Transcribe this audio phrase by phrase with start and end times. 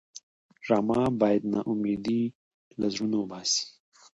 [0.63, 2.21] ډرامه باید ناامیدي
[2.79, 3.63] له زړونو وباسي